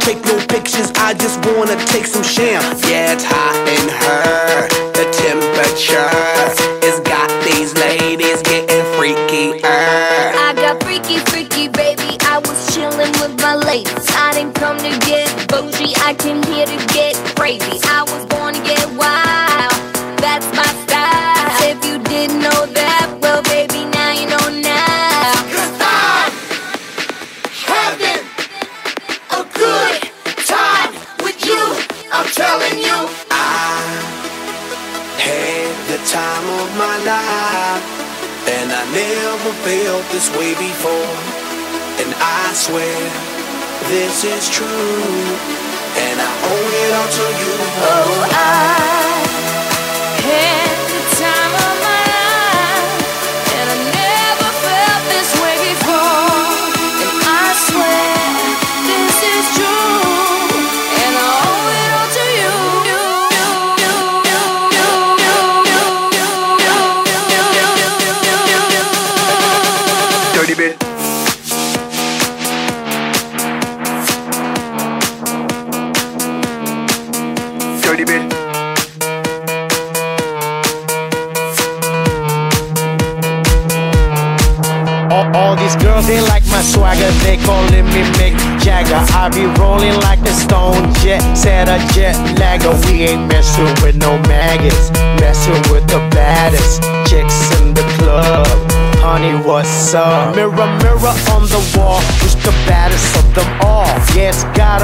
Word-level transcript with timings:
take 0.00 0.24
no 0.24 0.36
pictures, 0.46 0.90
I 0.96 1.14
just 1.14 1.38
wanna 1.46 1.76
take 1.86 2.06
some 2.06 2.22
sham. 2.22 2.62
Yeah, 2.88 3.12
it's 3.14 3.24
hot 3.24 3.56
in 3.68 3.88
her, 4.02 4.68
the 4.92 5.04
temperature. 5.12 6.35
this 44.16 44.48
is 44.48 44.48
true, 44.48 44.66
and 44.66 46.18
I 46.18 46.30
owe 46.48 46.70
it 46.72 46.94
all 46.94 47.08
to 47.16 47.26
you. 47.38 47.52
Oh, 47.82 48.28
I. 48.32 48.65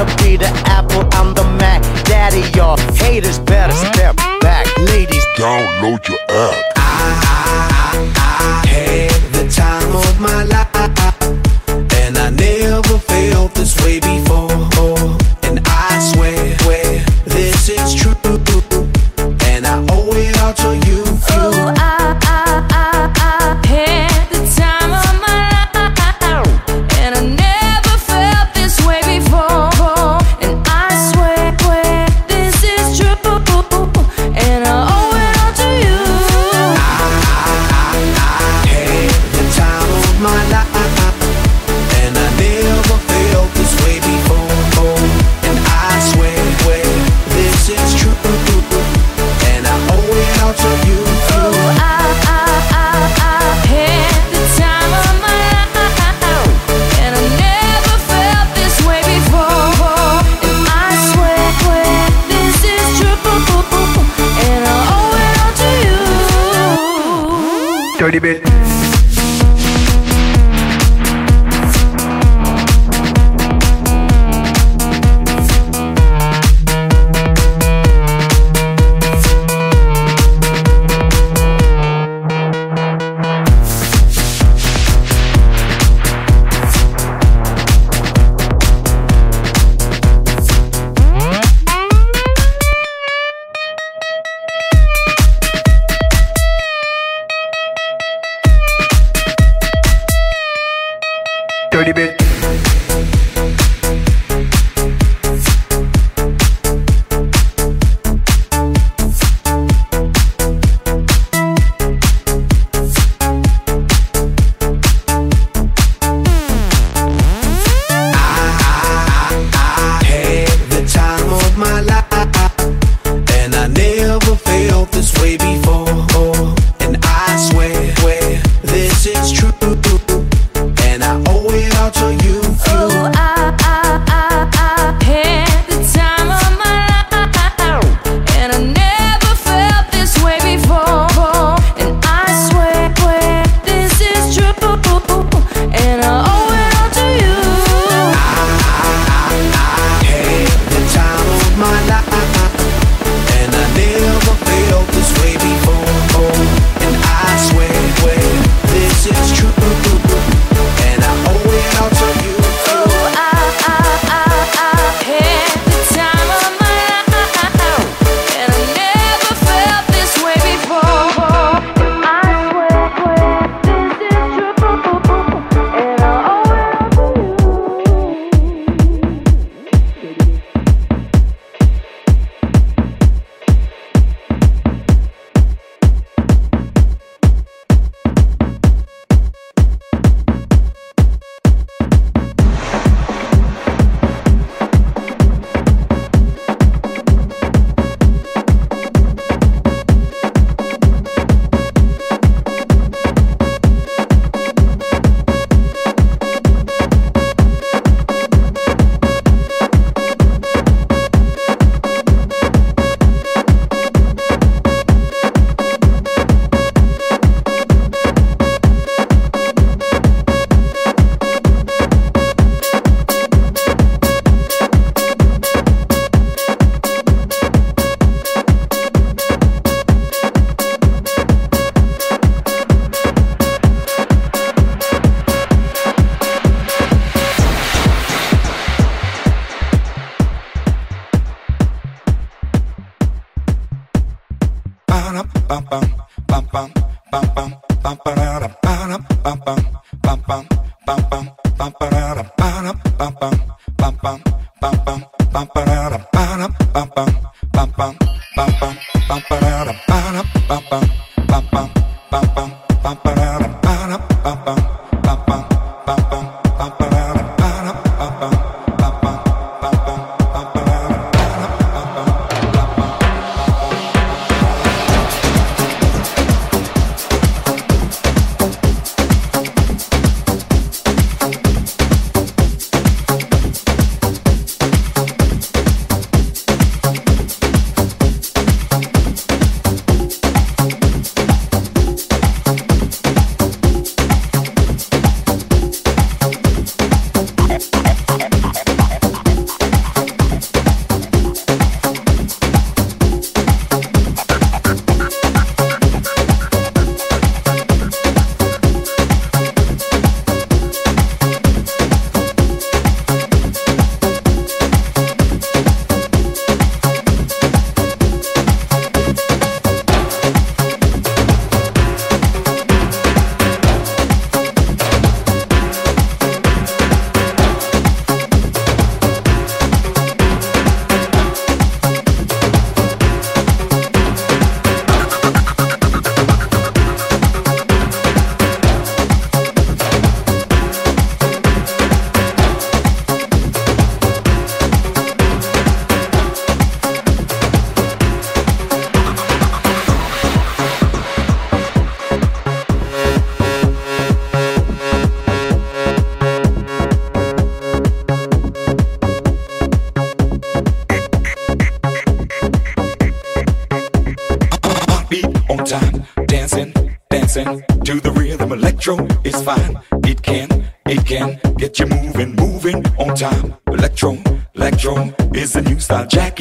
wanna 0.03 0.23
be 0.23 0.37
the 0.37 0.47
Apple, 0.65 1.07
I'm 1.13 1.33
the 1.33 1.43
Mac. 1.59 1.81
Daddy, 2.05 2.41
y'all 2.57 2.77
haters 2.95 3.39
better 3.39 3.73
step 3.73 4.15
back. 4.41 4.65
Ladies, 4.77 5.25
download 5.37 6.07
your 6.07 6.19
app. 6.29 6.72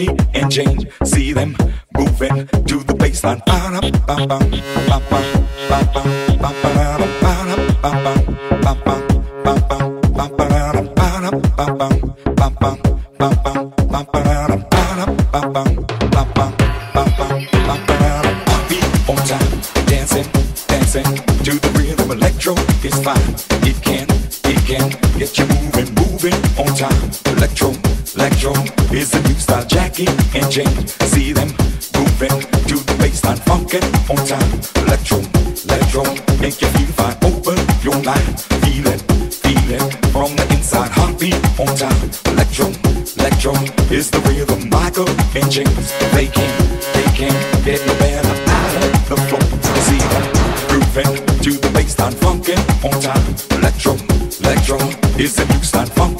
and 0.09 0.51
change. 0.51 0.87
See 1.05 1.33
them 1.33 1.57
moving 1.97 2.47
to 2.47 2.77
the 2.85 2.95
baseline. 2.95 3.45
Ba-da-ba-ba, 3.47 4.39
ba-ba, 4.89 5.21
ba-ba, 5.69 6.03
ba-ba, 6.41 6.53
ba-ba, 6.63 7.07
ba-ba, 7.21 7.57
ba-ba. 7.83 8.22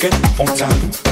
get 0.03 0.41
on 0.41 0.47
time. 0.57 1.12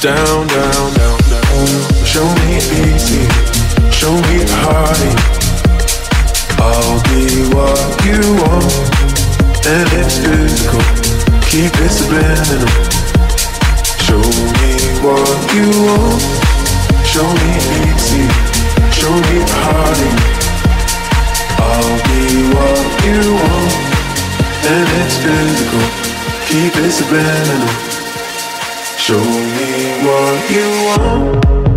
Down, 0.00 0.46
down, 0.48 0.92
down, 0.94 1.18
down. 1.30 2.04
Show 2.04 2.28
me 2.36 2.56
easy, 2.56 3.24
show 3.90 4.12
me 4.12 4.44
party. 4.60 5.10
I'll 6.58 7.00
be 7.04 7.44
what 7.54 7.80
you 8.04 8.20
want, 8.40 8.72
and 9.66 9.88
it's 9.92 10.18
physical. 10.18 10.80
Keep 11.48 11.72
it 11.80 11.90
subliminal. 11.90 12.94
What 15.04 15.54
you 15.54 15.68
want. 15.84 16.22
Show 17.04 17.28
me 17.40 17.50
easy, 17.84 18.24
show 18.90 19.14
me 19.28 19.38
party. 19.52 20.10
I'll 21.60 21.96
be 22.08 22.22
what 22.54 23.04
you 23.04 23.34
want 23.34 23.94
and 24.66 24.88
it's 25.00 25.16
physical. 25.18 25.84
Keep 26.48 26.76
it 26.84 26.90
subliminal. 26.90 27.68
Show 28.96 29.20
me 29.20 30.06
what 30.06 30.50
you 30.50 30.68
want. 30.88 31.73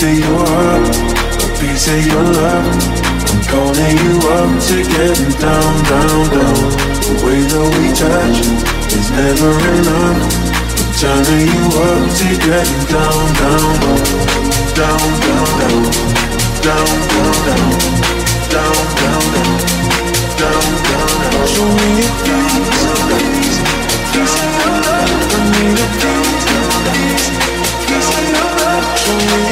Piece 0.00 0.12
of 0.12 0.30
your 0.30 0.46
heart, 0.48 0.96
a 1.44 1.48
piece 1.60 1.88
of 1.92 2.00
your 2.06 2.24
love. 2.24 2.64
I'm 3.28 3.40
calling 3.52 3.96
you 4.00 4.16
up 4.32 4.48
to 4.64 4.80
getting 4.80 5.28
down, 5.36 5.74
down, 5.92 6.24
down. 6.32 6.56
The 7.04 7.20
way 7.20 7.44
that 7.44 7.68
we 7.76 7.92
touch 7.92 8.40
is 8.96 9.12
never 9.12 9.52
enough. 9.76 10.24
I'm 10.24 10.88
turning 10.96 11.52
you 11.52 11.64
up 11.84 12.08
to 12.16 12.28
getting 12.32 12.84
down, 12.88 13.28
down, 13.44 13.76
down, 14.72 15.04
down, 15.20 15.52
down, 15.60 15.84
down, 16.64 16.88
down, 16.88 17.28
down, 17.28 17.60
down, 18.48 18.80
down, 18.80 19.20
down, 19.20 19.24
down, 20.40 20.64
down, 20.80 21.12
down. 21.28 21.44
Show 21.44 21.68
me 21.76 21.90
a 22.00 22.10
piece, 22.24 22.72
a 22.72 23.04
piece, 23.20 23.60
piece 24.16 24.36
of 24.40 24.48
your 24.64 24.80
love. 24.80 25.28
I 25.28 25.44
need 25.60 25.76
a 25.76 25.88
piece, 26.00 26.48
a 26.48 26.80
piece, 26.88 27.28
piece 27.84 28.10
of 28.16 28.24
your 28.32 28.48
love. 28.64 28.84
Show 28.96 29.20
me 29.28 29.49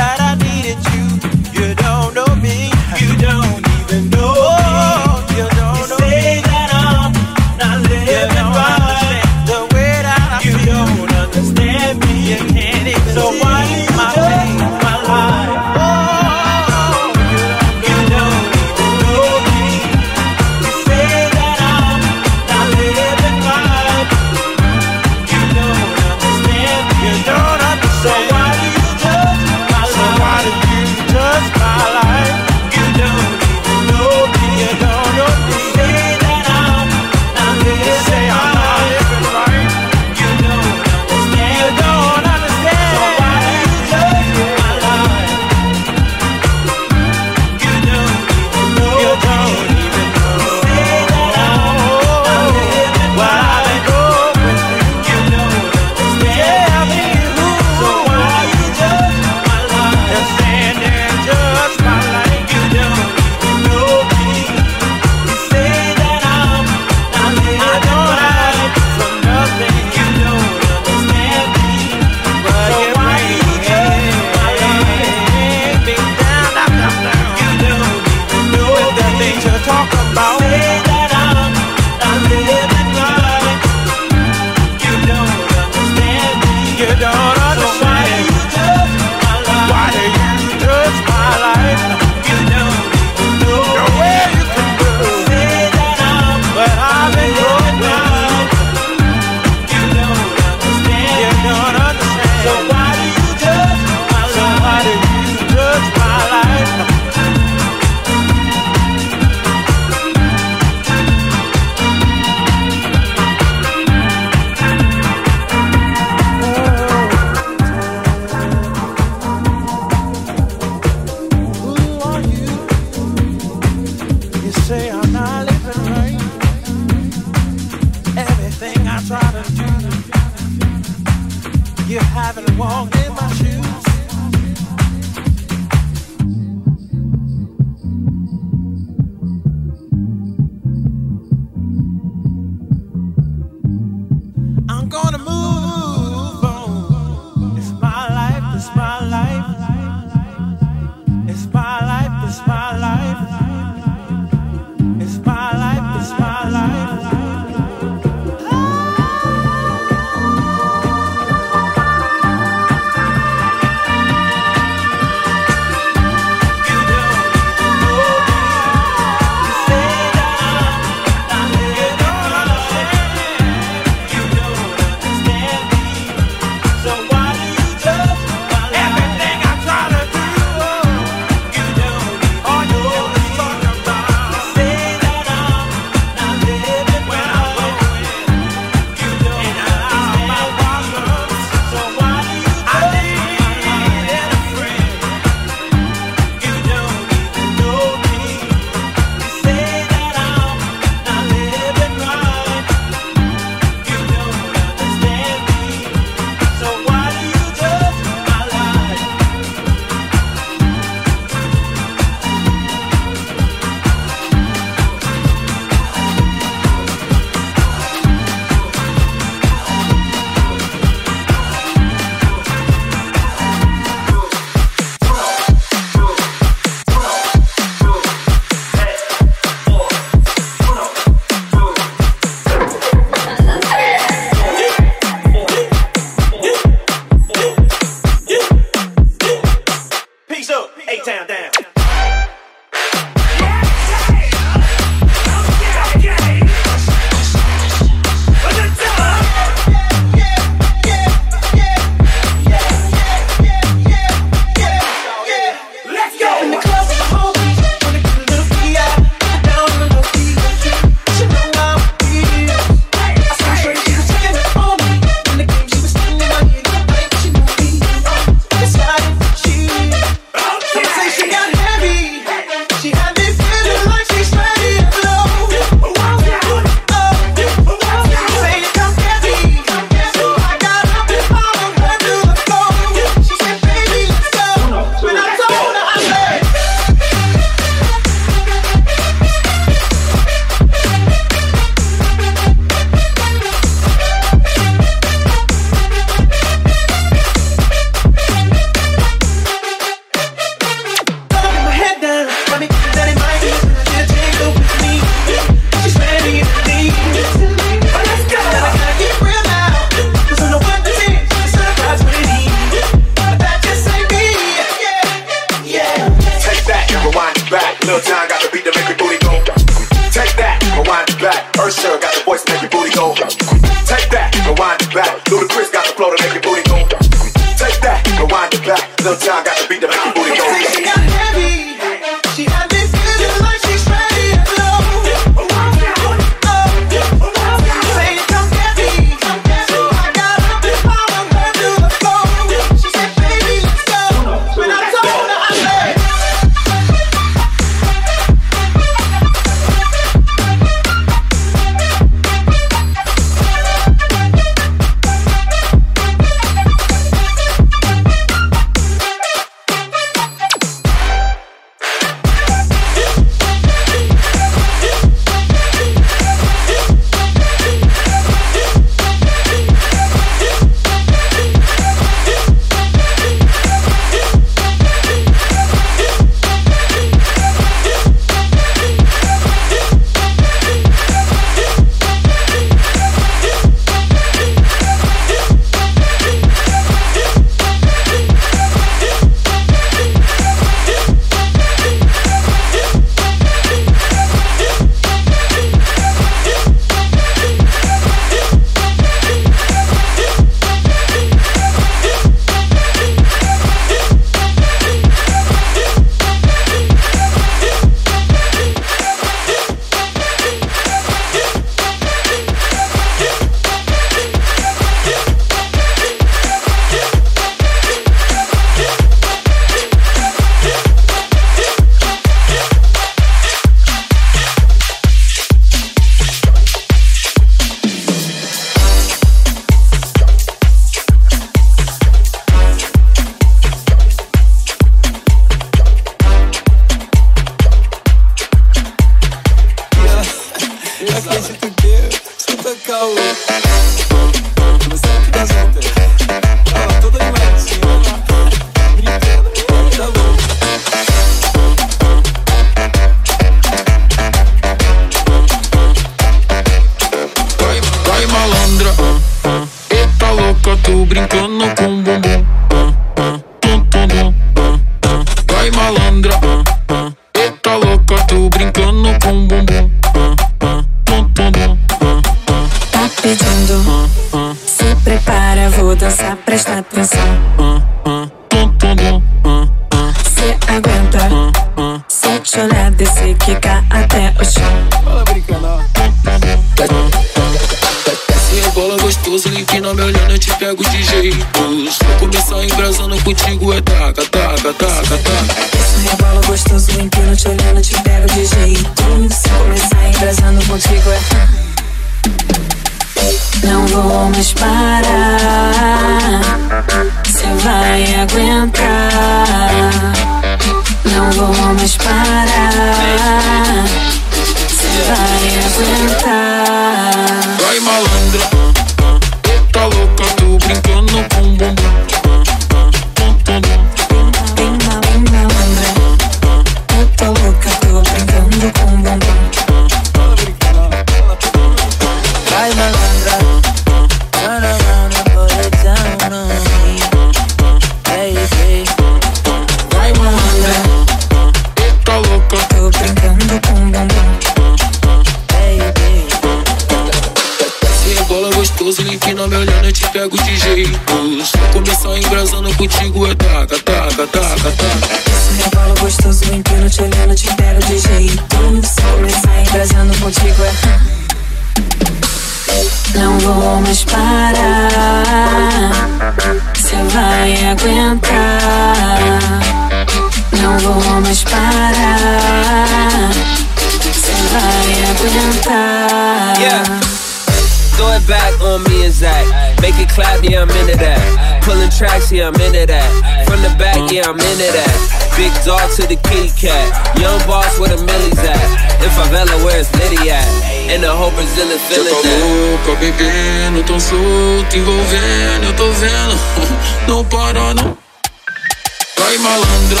Vai 599.38 599.60
malandra, 599.60 600.00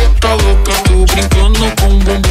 eita 0.00 0.34
louca, 0.34 0.72
tô 0.84 1.04
brincando 1.04 1.58
com 1.80 1.98
bumbum. 1.98 2.30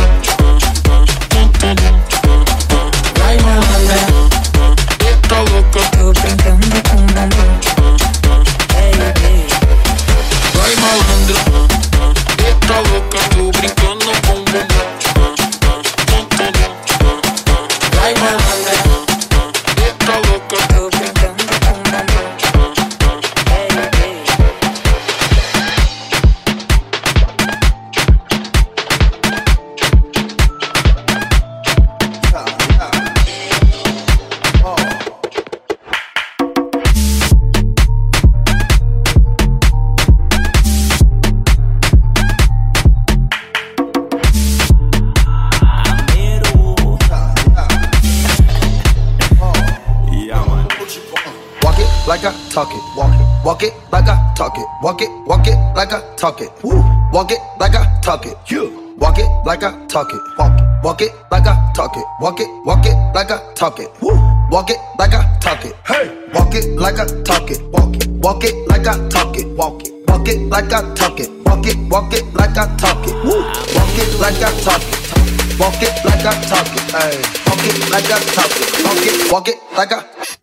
Talk 59.89 60.13
it. 60.13 60.21
Walk 60.37 60.53
it, 60.59 60.83
walk 60.83 61.01
it 61.01 61.11
like 61.31 61.47
I 61.47 61.71
talk 61.73 61.97
it. 61.97 62.05
Walk 62.21 62.39
it, 62.39 62.47
walk 62.65 62.85
it 62.85 62.95
like 63.13 63.31
I 63.31 63.53
talk 63.55 63.79
it. 63.79 63.89
Woo. 64.01 64.13
Walk 64.51 64.69
it 64.69 64.77
like 64.99 65.13
I 65.13 65.37
talk 65.39 65.65
it. 65.65 65.75
Hey. 65.85 66.29
Walk 66.33 66.53
it 66.53 66.77
like 66.77 66.99
I 66.99 67.05
talk 67.23 67.49
it. 67.49 67.61
Walk 67.71 67.95
it, 67.95 68.07
walk 68.21 68.43
it 68.43 68.55
like 68.67 68.85
I 68.87 69.09
talk 69.09 69.35
it. 69.35 69.47
Walk 69.57 69.81
it, 69.83 69.91
walk 70.07 70.27
it 70.27 70.39
like 70.49 70.71
I 70.71 70.93
talk 70.93 71.19
it. 71.19 71.29
Walk 71.45 71.65
it, 71.65 71.77
walk 71.89 72.13
it 72.13 72.23
like 72.35 72.57
I 72.57 72.77
talk 72.77 73.07
it. 73.07 73.15
Woo. 73.25 73.41
Walk 73.41 73.97
it 73.97 74.19
like 74.21 74.37
I 74.37 74.51
talk 74.61 74.81
it. 74.81 75.59
Walk 75.59 75.81
it 75.81 76.05
like 76.05 76.25
I 76.25 76.33
talk 76.45 76.69
it. 76.69 76.85
Hey. 76.93 77.17
Walk 77.49 77.65
it 77.65 77.89
like 77.89 78.05
I 78.05 78.19
talk 78.37 78.51
it. 78.61 78.85
Walk 78.85 79.05
it, 79.05 79.31
walk 79.31 79.47
it 79.47 79.57
like 79.75 79.91
I. 79.91 80.38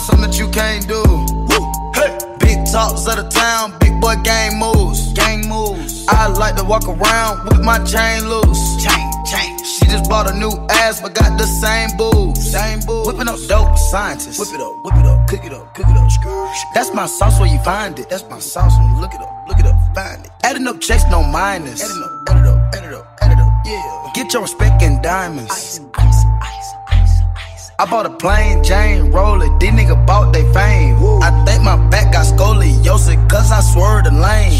something 0.00 0.30
that 0.30 0.38
you 0.38 0.48
can't 0.50 0.86
do. 0.88 1.02
Woo. 1.02 1.72
Hey. 1.94 2.16
Big 2.38 2.58
talks 2.72 3.06
of 3.06 3.16
the 3.16 3.28
town, 3.30 3.78
big 3.78 4.00
boy 4.00 4.16
gang 4.24 4.58
moves. 4.58 5.12
Gang 5.12 5.48
moves. 5.48 6.06
I 6.08 6.26
like 6.28 6.56
to 6.56 6.64
walk 6.64 6.88
around 6.88 7.44
with 7.44 7.60
my 7.62 7.78
chain 7.84 8.28
loose. 8.28 8.82
Chain, 8.82 9.06
chain. 9.30 9.58
She 9.64 9.86
just 9.86 10.08
bought 10.08 10.28
a 10.30 10.34
new 10.34 10.50
ass, 10.70 11.00
but 11.00 11.14
got 11.14 11.38
the 11.38 11.46
same 11.46 11.96
boobs. 11.96 12.40
Same 12.50 12.80
boobs. 12.80 13.06
Whipping 13.06 13.28
up 13.28 13.38
dope 13.48 13.76
scientists. 13.78 14.38
Whip 14.38 14.48
it 14.54 14.60
up, 14.60 14.74
whip 14.84 14.94
it 14.96 15.06
up, 15.06 15.28
cook 15.28 15.44
it 15.44 15.52
up, 15.52 15.74
cook 15.74 15.86
it 15.86 15.96
up. 15.96 16.10
Screw. 16.10 16.48
That's 16.74 16.92
my 16.94 17.06
sauce 17.06 17.38
where 17.38 17.52
you 17.52 17.60
find 17.60 17.98
it. 17.98 18.08
That's 18.08 18.24
my 18.28 18.40
sauce 18.40 18.72
when 18.78 18.90
you 18.90 19.00
look 19.00 19.14
it 19.14 19.20
up, 19.20 19.48
look 19.48 19.58
it 19.60 19.66
up, 19.66 19.76
find 19.94 20.24
it. 20.24 20.30
Adding 20.42 20.66
up 20.66 20.80
checks, 20.80 21.04
no 21.10 21.22
minus. 21.22 21.82
Adding 21.84 22.02
up, 22.02 22.10
add 22.30 22.36
it 22.40 22.48
up, 22.48 22.74
add 22.74 22.84
it 22.84 22.94
up, 22.94 23.18
add 23.20 23.32
it 23.32 23.38
up. 23.38 23.52
Yeah. 23.64 24.10
Get 24.14 24.32
your 24.32 24.42
respect 24.42 24.82
in 24.82 25.00
diamonds. 25.02 25.52
Ice, 25.52 25.80
ice. 25.94 26.09
I 27.80 27.86
bought 27.86 28.04
a 28.04 28.10
plain 28.10 28.62
Jane 28.62 29.10
roller, 29.10 29.48
these 29.58 29.70
nigga 29.70 29.96
bought 30.06 30.34
they 30.34 30.44
fame. 30.52 31.00
I 31.24 31.32
think 31.46 31.64
my 31.64 31.80
back 31.88 32.12
got 32.12 32.26
scoliosis, 32.26 33.16
cause 33.30 33.50
I 33.50 33.64
swerved 33.72 34.04
the 34.04 34.12
lane. 34.12 34.52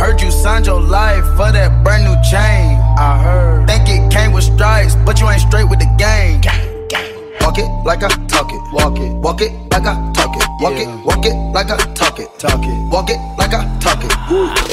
Heard 0.00 0.22
you 0.22 0.30
signed 0.30 0.64
your 0.64 0.80
life 0.80 1.26
for 1.36 1.52
that 1.52 1.84
brand 1.84 2.04
new 2.08 2.16
chain. 2.24 2.80
I 2.96 3.20
heard. 3.20 3.68
Think 3.68 3.84
it 3.90 4.10
came 4.10 4.32
with 4.32 4.44
stripes, 4.44 4.96
but 5.04 5.20
you 5.20 5.28
ain't 5.28 5.42
straight 5.42 5.68
with 5.68 5.78
the 5.78 5.92
game. 6.00 6.40
Walk 7.44 7.58
it 7.58 7.68
like 7.84 8.02
I 8.02 8.08
talk 8.32 8.48
it. 8.48 8.62
Walk 8.72 8.96
it. 8.96 9.12
Walk 9.20 9.42
it 9.42 9.52
like 9.68 9.84
I 9.84 9.92
talk 10.16 10.32
it. 10.40 10.48
Walk 10.64 10.80
it. 10.80 10.88
Walk 11.04 11.26
it 11.26 11.36
like 11.52 11.68
I 11.68 11.76
talk 11.92 12.18
it. 12.18 12.32
Talk 12.40 12.64
it. 12.64 12.72
Walk 12.88 13.10
it 13.12 13.20
like 13.36 13.52
I 13.52 13.60
talk 13.76 14.00
it. 14.00 14.16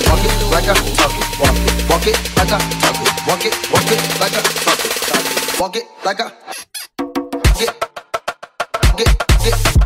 Walk 0.07 0.23
it 0.23 0.31
like 0.47 0.71
I 0.71 0.79
talk 0.95 1.11
it. 1.11 1.27
Walk 1.43 1.59
it. 1.59 1.91
Walk 1.91 2.07
it 2.07 2.15
like 2.39 2.55
I 2.55 2.59
talk 2.79 2.95
it. 3.03 3.11
Walk 3.27 3.43
it. 3.43 3.51
Walk 3.67 3.91
it 3.91 3.99
like 4.23 4.31
I 4.31 4.41
talk 4.63 4.79
it. 4.79 4.91
Talk 4.95 5.27
it. 5.27 5.59
Walk 5.59 5.75
it 5.75 5.83
like 6.07 6.21
I. 6.21 6.31
Get. 8.95 9.07
Get. 9.43 9.83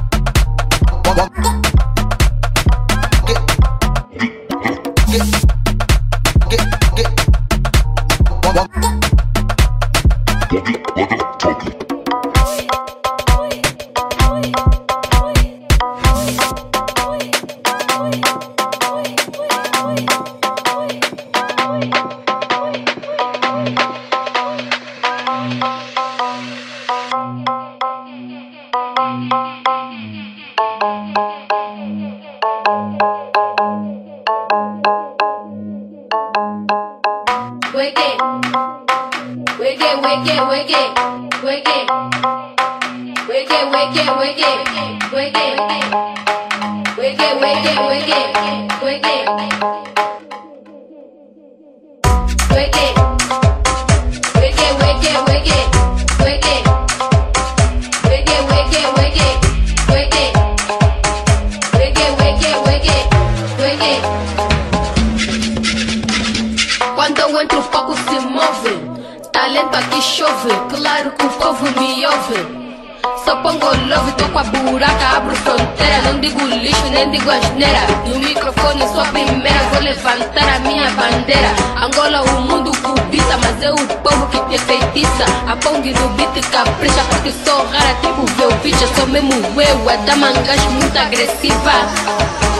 Tô 74.17 74.27
com 74.29 74.39
a 74.39 74.43
buraca, 74.43 75.17
abro 75.17 75.35
fronteira. 75.35 76.01
Não 76.03 76.19
digo 76.19 76.45
lixo, 76.45 76.89
nem 76.91 77.09
digo 77.11 77.29
asneira. 77.29 77.81
No 78.05 78.19
microfone 78.19 78.81
sou 78.87 79.01
a 79.01 79.05
primeira, 79.05 79.59
vou 79.71 79.81
levantar 79.81 80.55
a 80.55 80.59
minha 80.59 80.89
bandeira. 80.91 81.53
Angola, 81.81 82.21
o 82.23 82.41
mundo 82.41 82.71
cobiça, 82.81 83.37
mas 83.37 83.63
é 83.63 83.71
o 83.71 83.75
povo 83.75 84.27
que 84.27 84.39
te 84.49 84.57
feitiça. 84.65 85.25
A 85.47 85.55
Pong 85.57 85.93
no 85.93 86.09
beat 86.09 86.45
capricha, 86.49 87.03
porque 87.09 87.31
sou 87.45 87.65
rara, 87.67 87.93
tipo 88.01 88.25
Velvicha. 88.37 88.87
Sou 88.95 89.07
mesmo 89.07 89.33
eu, 89.33 89.89
a 89.89 89.95
damangas 89.97 90.63
muito 90.71 90.97
agressiva. 90.97 91.73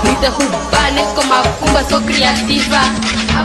Me 0.04 0.16
derrubar, 0.22 0.92
nem 0.94 1.06
como 1.16 1.34
a 1.34 1.42
cumba, 1.60 1.84
sou 1.90 2.02
criativa. 2.02 2.78
A 3.38 3.44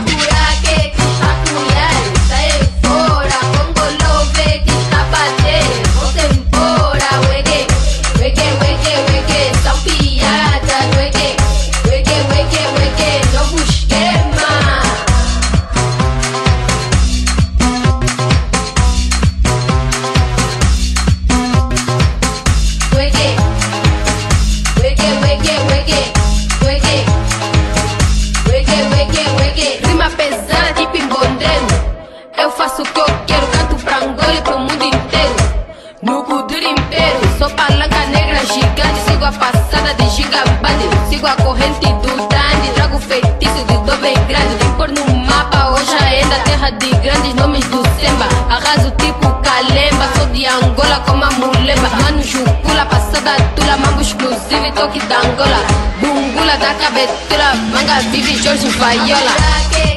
Sigo 41.23 41.27
a 41.27 41.35
corrente 41.37 41.79
do 41.79 42.27
dandy. 42.27 42.69
Trago 42.75 42.99
feitiço 42.99 43.63
de 43.65 43.77
dor 43.85 43.95
bem 43.99 44.13
grande. 44.27 44.55
Vim 44.59 44.71
pôr 44.73 44.89
no 44.89 45.15
mapa, 45.25 45.69
hoje 45.69 45.95
ainda 46.03 46.37
terra 46.39 46.69
de 46.71 46.89
grandes 46.97 47.33
nomes 47.35 47.63
do 47.67 47.81
Semba. 47.97 48.27
Arraso 48.49 48.91
tipo 48.97 49.31
Kalemba. 49.41 50.09
Sou 50.17 50.25
de 50.27 50.45
Angola 50.45 50.99
como 51.07 51.23
a 51.23 51.31
muleba. 51.31 51.89
Mano, 52.01 52.21
Jucula, 52.21 52.85
passada 52.87 53.37
tula. 53.55 53.77
Mambo 53.77 54.01
exclusivo 54.01 54.65
e 54.65 54.71
toque 54.73 54.99
da 55.07 55.19
Angola. 55.19 55.59
Bungula 56.01 56.57
da 56.57 56.73
cabetura. 56.73 57.55
Manga 57.71 58.01
vive 58.11 58.43
Jorge 58.43 58.67
Vaiola. 58.71 59.92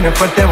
Música 0.00 0.24
los 0.24 0.34
tiene 0.34 0.49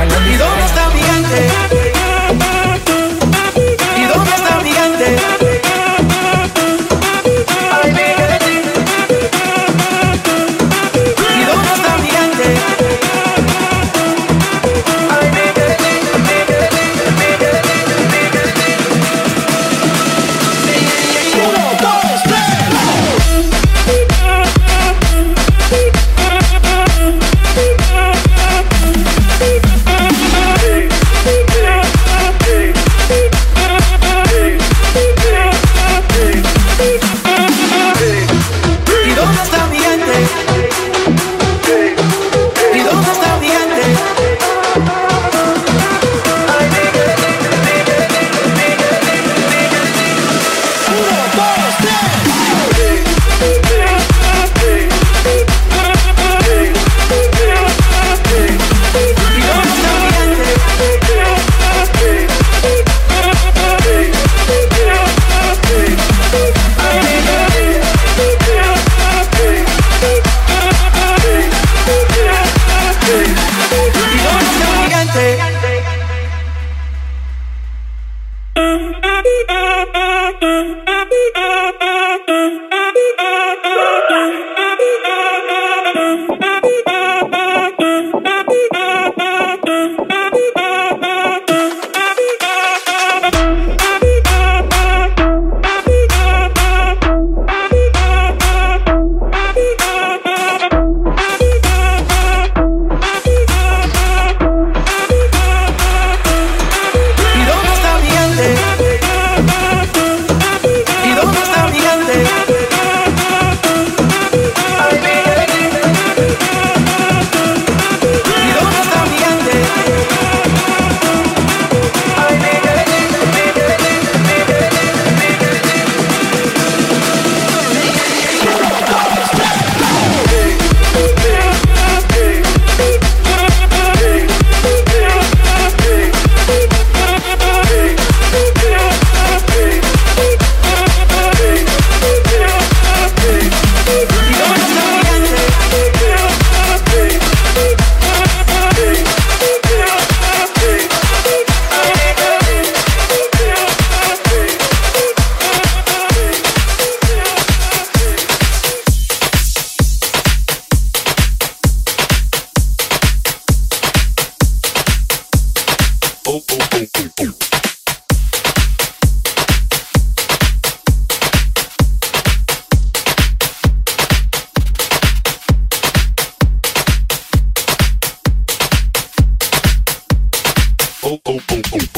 Oh, 181.51 181.63
oh, 181.73 181.79
oh, 181.97 181.98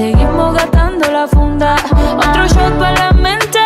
seguimos 0.00 0.54
gastando 0.54 1.10
la 1.10 1.26
funda. 1.28 1.76
Otro 2.16 2.46
shot 2.48 2.72
para 2.78 2.94
la 3.04 3.12
mente, 3.12 3.60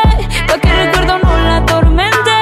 pa' 0.48 0.58
que 0.58 0.68
el 0.68 0.86
recuerdo 0.86 1.18
no 1.18 1.32
la 1.46 1.56
atormente. 1.58 2.34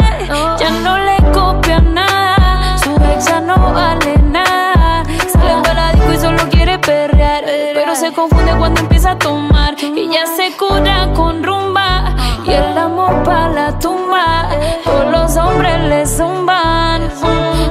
Ya 0.60 0.70
no 0.86 0.98
le 0.98 1.16
copia 1.32 1.78
nada, 1.80 2.78
su 2.78 2.92
ex 3.10 3.26
ya 3.26 3.40
no 3.40 3.56
vale 3.74 4.16
nada. 4.38 5.04
Sale 5.30 5.62
para 5.62 5.92
disco 5.92 6.12
y 6.14 6.18
solo 6.18 6.42
quiere 6.48 6.78
perrear, 6.78 7.44
pero 7.74 7.94
se 7.94 8.10
confunde 8.12 8.52
cuando 8.56 8.80
empieza 8.80 9.10
a 9.10 9.18
tomar 9.18 9.74
y 9.78 10.08
ya 10.08 10.24
se 10.26 10.56
cura 10.56 11.10
con 11.14 11.42
rumba 11.42 12.16
y 12.46 12.50
el 12.50 12.78
amor 12.78 13.22
para 13.24 13.48
la 13.48 13.78
tumba. 13.78 14.48
Eh. 14.52 14.80
Todos 14.84 15.10
los 15.10 15.36
hombres 15.36 15.78
le 15.90 16.06
zumban, 16.06 17.10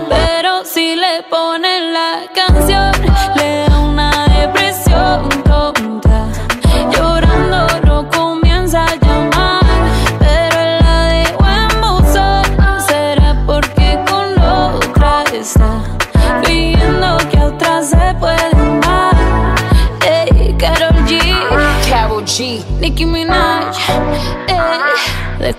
pero 0.07 0.65
si 0.65 0.95
le 0.95 1.23
ponen 1.31 1.93
la 1.93 2.30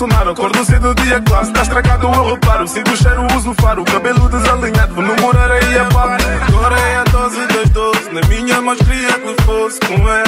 Bolsonaro 0.00 0.30
Acordo 0.30 0.64
cedo, 0.64 0.94
dia 0.94 1.20
classe, 1.20 1.50
está 1.50 1.60
estragado, 1.60 2.06
eu 2.06 2.30
reparo. 2.30 2.66
Sinto 2.66 2.90
o 2.90 2.96
cheiro, 2.96 3.26
uso 3.36 3.52
faro, 3.60 3.84
cabelo 3.84 4.30
desalinhado 4.30 4.94
Vou 4.94 5.04
namorar 5.04 5.50
aí 5.50 5.78
a 5.78 5.84
papo 5.84 6.24
Agora 6.48 6.78
é 6.78 6.96
a 6.96 7.04
dose 7.04 7.46
das 7.48 7.68
doze 7.68 8.10
Na 8.10 8.22
minha 8.22 8.62
mais 8.62 8.78
queria 8.78 9.12
que 9.12 9.42
fosse 9.42 9.78
com 9.80 10.08
ela 10.08 10.19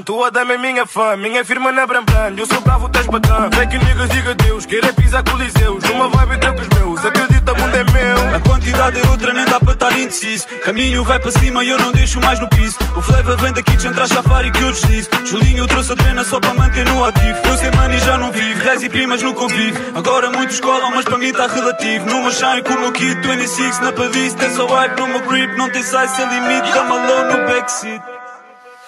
larjante. 0.00 0.04
Tua 0.04 0.30
dama 0.30 0.54
é 0.54 0.58
minha 0.58 0.86
fã, 0.86 1.16
minha 1.16 1.44
firma 1.44 1.70
na 1.72 1.86
Brambran. 1.86 2.34
Eu 2.36 2.46
sou 2.46 2.60
bravo, 2.60 2.88
tens 2.88 3.06
batão. 3.06 3.48
Vê 3.50 3.66
que 3.66 3.78
niggas 3.78 4.08
diga 4.10 4.34
Deus, 4.34 4.66
querer 4.66 4.92
pisar 4.94 5.22
coliseus. 5.22 5.84
Numa 5.84 6.08
vibe 6.08 6.40
teu 6.40 6.54
com 6.54 6.60
os 6.60 6.68
meus, 6.68 7.04
acredita, 7.04 7.54
mundo 7.54 7.76
é 7.76 7.84
meu. 7.84 8.36
A 8.36 8.40
quantidade 8.40 9.00
é 9.00 9.06
outra, 9.08 9.32
nem 9.32 9.44
dá 9.44 9.60
para 9.60 9.72
estar 9.72 9.98
indeciso. 9.98 10.46
Caminho 10.64 11.04
vai 11.04 11.18
para 11.18 11.30
cima 11.30 11.64
e 11.64 11.68
eu 11.68 11.78
não 11.78 11.92
deixo 11.92 12.20
mais 12.20 12.40
no 12.40 12.48
piso. 12.48 12.76
O 12.96 13.02
flavor 13.02 13.36
vem 13.36 13.52
da 13.52 13.62
kitchen, 13.62 13.92
traz 13.92 14.10
safari 14.10 14.50
que 14.50 14.62
eu 14.62 14.72
deslizo. 14.72 15.10
Julinho 15.24 15.66
trouxe 15.66 15.92
a 15.92 15.94
drena 15.94 16.24
só 16.24 16.40
para 16.40 16.54
manter 16.54 16.84
no 16.86 17.04
ativo. 17.04 17.38
Eu 17.44 17.56
sei 17.56 17.70
money 17.70 17.98
já 18.00 18.18
não 18.18 18.32
vivo, 18.32 18.62
reis 18.62 18.82
e 18.82 18.88
primas 18.88 19.22
no 19.22 19.34
convívio. 19.34 19.80
Agora 19.94 20.30
muitos 20.30 20.60
colam, 20.60 20.90
mas 20.94 21.04
para 21.04 21.18
mim 21.18 21.32
tá 21.32 21.46
relativo. 21.46 22.06
Numa 22.06 22.30
shine 22.30 22.62
com 22.62 22.74
o 22.74 22.80
meu 22.80 22.92
kit 22.92 23.14
26 23.26 23.80
na 23.80 23.92
pavise. 23.92 24.36
Tem 24.36 24.50
só 24.50 24.66
wipe 24.66 25.00
no 25.00 25.08
meu 25.08 25.20
grip, 25.20 25.56
não 25.56 25.70
tem 25.70 25.82
size 25.82 26.16
sem 26.16 26.28
limite. 26.28 26.72
Dá 26.72 26.80
alone 26.80 27.32
no 27.32 27.46
backseat. 27.46 28.09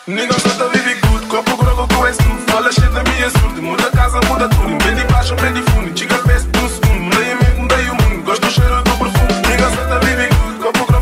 Nigga, 0.05 0.35
shut 0.41 0.61
up, 0.61 0.73
vivi 0.73 1.01
good, 1.01 1.29
copo 1.29 1.57
grogo 1.57 1.87
com 1.95 2.09
esse 2.09 2.19
tudo 2.19 2.51
Fala 2.51 2.73
shit 2.73 2.91
na 2.91 3.05
minha 3.05 3.31
surda, 3.31 3.63
muda 3.63 3.89
casa, 3.93 4.19
muda 4.29 4.49
tudo 4.49 4.71
Medi 4.85 5.05
baixa, 5.13 5.37
medi 5.37 5.63
fundo, 5.71 5.91
diga 5.91 6.19
peço 6.27 6.49
do 6.49 6.69
segundo 6.69 7.17
Nem 7.17 7.31
amigo, 7.31 7.69
dei 7.69 7.89
o 7.89 7.95
mundo, 7.95 8.25
gosto 8.25 8.45
do 8.45 8.51
cheiro 8.51 8.83
do 8.83 8.91
perfume 8.91 9.49
Nigga, 9.49 9.71
shut 9.71 9.93
up, 9.93 10.05
vivi 10.05 10.27
good, 10.35 10.59
copo 10.59 10.93